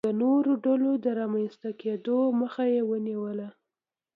د 0.07 0.09
نورو 0.23 0.51
ډلو 0.65 0.91
د 1.03 1.05
رامنځته 1.19 1.69
کېدو 1.81 2.17
مخه 2.41 2.63
یې 2.73 2.81
ونیوله. 2.89 3.47